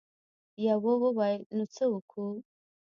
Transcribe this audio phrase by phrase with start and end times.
[0.65, 2.25] يوه وويل: نو څه وکو؟